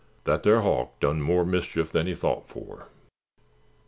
That 0.23 0.41
thar 0.41 0.61
hawk 0.61 0.99
done 0.99 1.21
more 1.21 1.45
mischief 1.45 1.91
than 1.91 2.07
he 2.07 2.15
thought 2.15 2.47
for." 2.49 2.87